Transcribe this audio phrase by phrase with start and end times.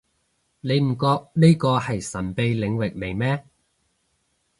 [0.61, 3.45] 你唔覺呢個係神秘領域嚟咩